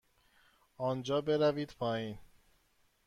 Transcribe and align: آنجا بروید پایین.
آنجا 0.77 1.21
بروید 1.21 1.75
پایین. 1.79 2.17